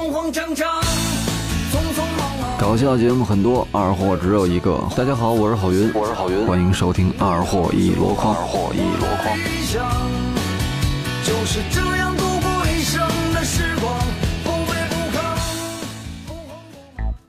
[0.00, 2.58] 慌慌张张，匆匆忙忙。
[2.58, 4.82] 搞笑节目很多，二货只有一个。
[4.96, 8.34] 大家好，我是郝云，我是郝云，欢迎收听二货一箩筐。
[8.34, 9.36] 二货一箩筐。
[9.36, 9.84] 理想
[11.22, 13.94] 就是这样度过一生的时光，
[14.42, 15.20] 不卑不亢。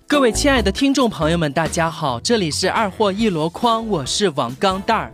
[0.07, 5.11] 各位亲爱的听众朋友们，大家好，这里是二货一箩筐，我是王钢蛋儿。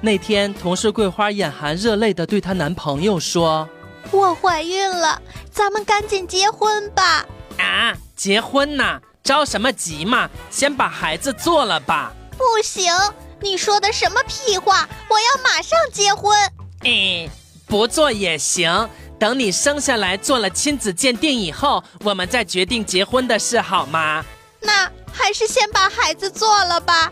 [0.00, 3.68] 那天，同事桂花眼含热泪的对她男朋友说
[4.10, 5.20] 我怀孕了，
[5.52, 7.24] 咱们赶紧结婚吧
[7.58, 9.00] ！：“啊，结婚呐？
[9.22, 10.30] 着什么急嘛？
[10.50, 12.12] 先把孩子做了吧。
[12.38, 12.92] 不行，
[13.40, 14.88] 你说的什么屁话？
[15.08, 16.38] 我要马上结婚！
[16.84, 17.28] 哎，
[17.66, 24.24] 不做也行，等你生下来做了亲子鉴定以后，我们再决定结婚的事，好吗？
[24.60, 27.10] 那还是先把孩子做了吧。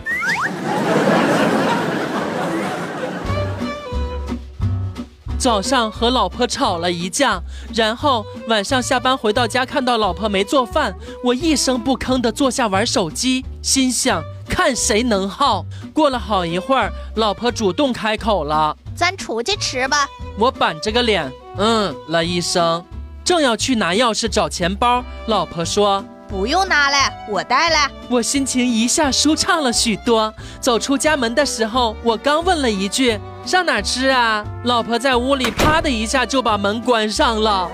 [5.44, 7.38] 早上和老婆吵了一架，
[7.74, 15.66] 然后晚上下班回到家，看到老婆没做饭，我一声不吭地坐下玩手机，心想看谁能耗。
[15.92, 20.08] 过了好一会儿，老婆主动开口了，咱出去吃吧。
[20.38, 22.82] 我板着个脸，嗯了一声，
[23.22, 26.02] 正要去拿钥匙找钱包，老婆说。
[26.26, 26.96] 不用拿了，
[27.30, 27.92] 我带了。
[28.08, 30.32] 我心情一下舒畅了许多。
[30.58, 37.70] 走出家门的时候，我刚问了一句：“上哪吃啊？”老婆在屋里啪的一下就把门关上了。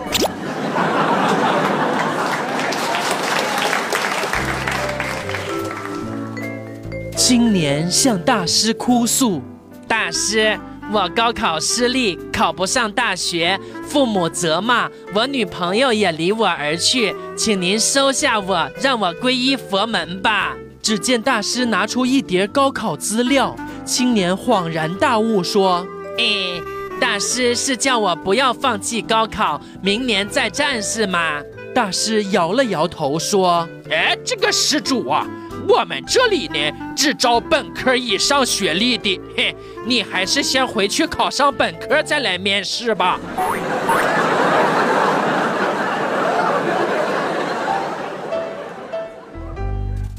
[7.16, 9.40] 青年向大师哭诉
[9.86, 10.58] ：“大师，
[10.90, 23.55] 我高考失利，考不上大学，父母责骂，我女朋友也离我而去，请您收下我，让我皈依佛门吧。”只见大师拿出一叠高考资料，
[23.91, 25.84] 青年恍然大悟说
[26.16, 26.62] ：“哎，
[27.00, 31.42] 大师是叫我不要放弃高考，明年再战是吗？”
[31.74, 35.27] 大师摇了摇头说：“哎，这个施主啊。”
[35.66, 39.20] 我们这里呢，只招本科以上学历的。
[39.36, 43.18] 嘿，你还是先回去考上本科再来面试吧。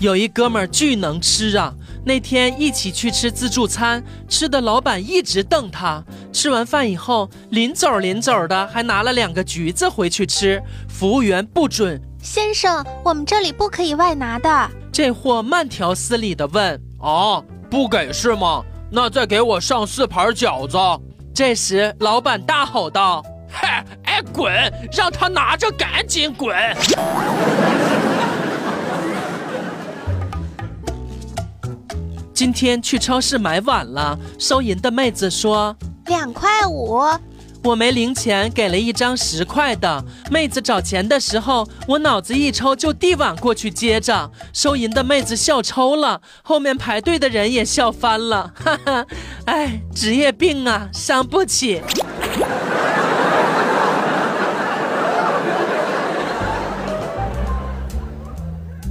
[0.02, 1.72] 有一哥们儿巨能吃啊，
[2.04, 6.04] 那天一起去吃自助餐，吃的老板一直瞪他。
[6.34, 10.60] 吃完饭以后，临走临走的还拿了两个橘子回去吃。
[10.90, 14.72] 服务员不准，先生，我们这里不可以外拿的。
[14.92, 17.40] 这货慢条斯理的问：“啊，
[17.70, 18.64] 不给是吗？
[18.92, 20.80] 那再给我上四盘饺子。”
[21.32, 24.52] 这时，老板大吼道：“嗨，哎，滚！
[24.92, 26.58] 让他拿着，赶紧滚！”
[32.42, 35.78] 今天去超市买碗了，收银的妹子说
[36.10, 37.00] ：“两块五。”
[37.64, 40.04] 我没零钱，给了一张十块的。
[40.32, 44.32] 妹子找钱的时候，我脑子一抽就递碗过去接着。
[44.54, 48.52] 收银的妹子笑抽了，后面排队的人也笑翻了。
[48.56, 49.06] 哈哈，
[49.46, 51.80] 哎，职业病啊，伤不起。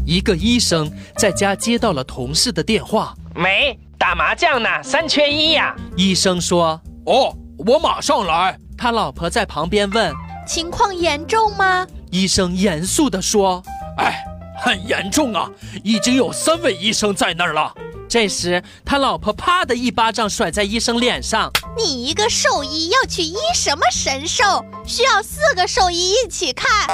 [0.07, 5.75] 一个医生在家接到了同事的电话，喂，打麻将呢，三缺一呀。
[5.97, 7.35] 医生说：“哦。”
[7.67, 8.59] 我马上来。
[8.79, 10.15] 他老婆在旁边问
[10.49, 13.63] ：“情况严重吗？”医生严肃地说
[13.99, 14.25] ：“哎，
[14.59, 15.47] 很严重啊，
[15.85, 17.71] 已经有三位医生在那儿了。”
[18.09, 24.65] 这时，他老婆啪的一巴掌甩在医生脸上：“你一个兽医要去医什么神兽？
[24.87, 26.89] 需要四个兽医一起看。”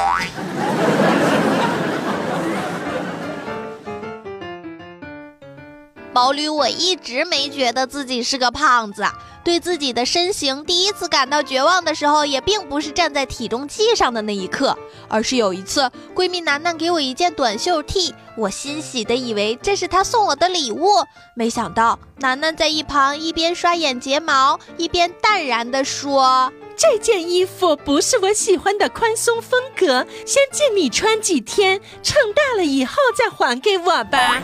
[6.17, 9.05] 毛驴，我一直没觉得自己是个胖子，
[9.45, 14.75] 对自己的身形第一次感到绝望的时候，也并不是站在体重计上的那一刻，
[15.09, 20.89] 而是有一次闺蜜楠楠给我一件短袖 T，我欣喜的以为这是她送我的礼物，
[21.35, 34.43] 没想到楠楠在一旁一边刷眼睫毛，一边淡然的说：“这件衣服不是我喜欢的宽松风格，先借你穿几天，撑大了以后再还给我吧。”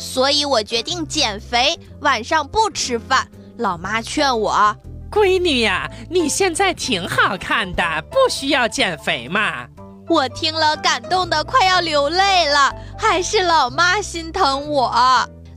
[0.00, 3.28] 所以我决定减肥，晚上不吃饭。
[3.58, 4.74] 老妈劝我
[5.12, 9.66] ：“闺女呀，你现在挺好看的，不需要减肥嘛。”
[10.08, 12.74] 我听了，感动的快要流泪了。
[12.98, 14.90] 还是老妈心疼我。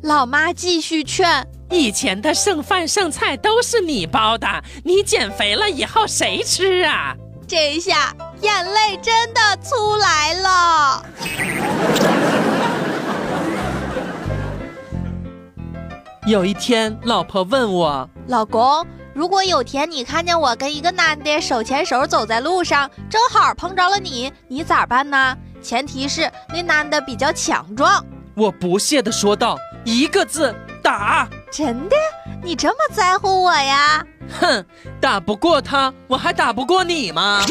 [0.01, 4.45] 老妈继续劝：“以前的剩饭剩菜都是你包的，
[4.83, 7.15] 你减肥了以后谁吃啊？”
[7.47, 11.05] 这下眼泪真的出来了。
[16.25, 25.37] 有一天，老婆问我老公，如果有天你看见我跟一个男的手牵手走在路上，正好碰着了你，你咋办呢？
[25.61, 28.03] 前提是那男的比较强壮。
[28.35, 31.27] 我不屑地说道：“一个字，打！
[31.51, 31.95] 真的？
[32.41, 34.05] 你这么在乎我呀？
[34.39, 34.65] 哼，
[35.01, 37.41] 打不过他，我还打不过你吗？”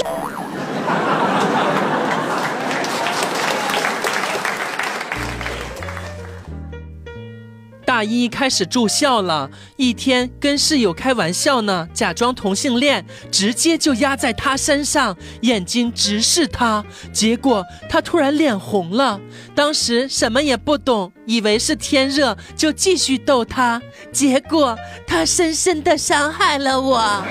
[8.03, 19.21] 一开始住校了，一天跟室友开玩笑呢，假装同性恋，直接就压在他身上，眼睛直视他，结果他突然脸红了。
[19.55, 23.81] 当时什么也不懂，以为是天热，就继续逗他，
[24.13, 24.77] 结果
[25.07, 27.23] 他深深的伤害了我。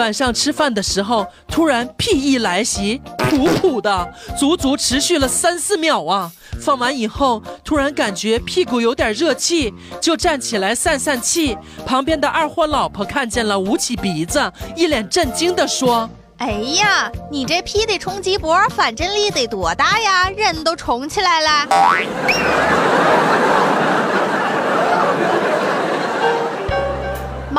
[0.00, 6.32] 晚上吃饭的时候，突然屁意来袭，噗噗的，足足持续了三四秒啊！
[6.58, 11.56] 放完以后，突然感觉屁股有点热气，就站起来散散气。
[11.84, 16.08] 旁边的二货老婆看见了，捂起鼻子，一脸震惊的说
[16.38, 20.30] ：“哎呀，你这屁的冲击波反震力得多大呀？
[20.30, 21.68] 人都冲起来了！”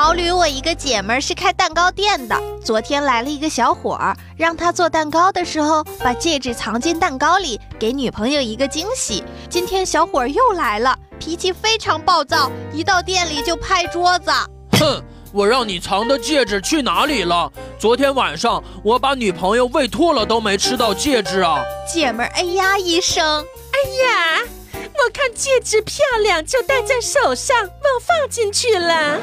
[0.03, 2.35] 毛驴，我一个姐们儿是开蛋糕店的。
[2.65, 9.23] 昨天来了一个小伙儿，让他做蛋糕的时候把戒指藏进蛋糕里，给女朋友一个惊喜。
[9.47, 14.31] 今天小伙儿又来了，脾气非常暴躁，一到店里就拍桌子。
[14.71, 17.51] 哼，我让你藏的戒指去哪里了？
[17.77, 21.63] 昨天晚上我把女朋友喂吐了，都没吃到戒指啊！
[21.87, 23.23] 姐们儿，哎呀一声，
[23.71, 24.41] 哎呀。
[25.03, 27.71] 我看戒指漂亮，就戴在手上，忘
[28.05, 29.17] 放进去了。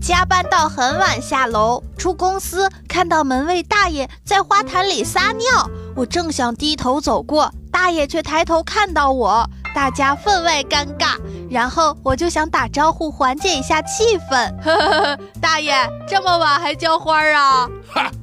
[0.02, 11.18] 加班到很晚下楼，出公司看到门卫大爷在花坛里撒尿，我正想低头走过，大爷却抬头看到我，大家分外尴尬。
[11.50, 14.50] 然后我就想打招呼缓解一下气氛。
[14.62, 15.74] 呵呵呵，大爷
[16.08, 17.68] 这么晚还浇花啊？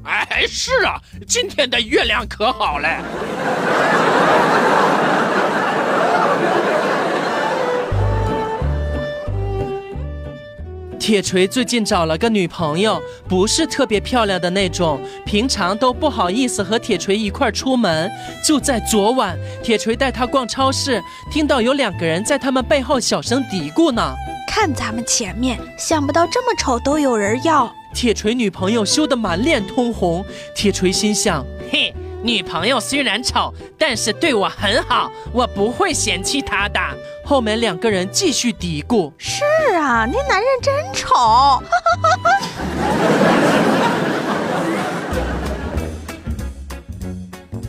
[0.04, 2.98] 哎，是啊，今天的月亮可好嘞。
[11.04, 12.98] 铁锤最近找了个女朋友，
[13.28, 18.10] 不是特别漂亮的那种，平常都不好意思和铁锤一块出门。
[18.42, 24.14] 就在昨晚，铁锤带他逛超市，听到有两个人在他们背后小声嘀咕呢
[24.48, 30.24] ：“看咱们前面，想不到这么丑都有人要。”铁锤女朋友羞得满脸通红，
[30.56, 36.80] 铁锤心想：“嘿。”女朋友虽然丑，但是对我很好，我不会嫌弃她的。
[37.25, 39.44] 后面两个人继续嘀咕：“是
[39.75, 41.14] 啊，那男人真丑。”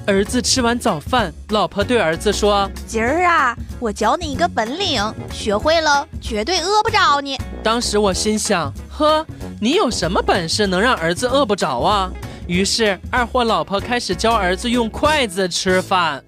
[0.06, 5.03] 儿子吃完早饭，老婆对儿子说：“今儿啊，我教你一个本领，
[5.33, 9.27] 学会了绝对饿不着你。”当时我心想：“呵，
[9.61, 12.12] 你有什么本事能让儿子饿不着啊？”
[12.46, 16.23] 于是，二货老婆开始教儿子用筷子吃饭。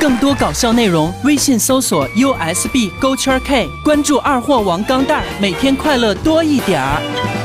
[0.00, 7.37] 更多搞笑内容，微信搜索 USB 勾圈 K，关注二货王钢蛋儿，每天快乐多一点儿。